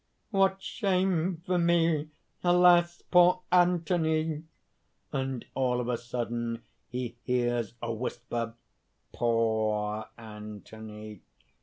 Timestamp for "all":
5.53-5.79